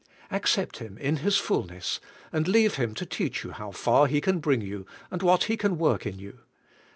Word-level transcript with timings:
Accept 0.31 0.77
Him 0.79 0.97
in 0.97 1.17
His 1.17 1.37
fullness 1.37 1.99
and 2.33 2.47
leave 2.47 2.73
Him 2.73 2.95
to 2.95 3.05
teach 3.05 3.43
^ow 3.43 3.51
how 3.51 3.69
far 3.69 4.07
He 4.07 4.19
can 4.19 4.39
bring 4.39 4.61
you 4.61 4.87
and 5.11 5.21
what 5.21 5.43
He 5.43 5.55
can 5.55 5.77
work 5.77 6.07
in 6.07 6.17
you. 6.17 6.39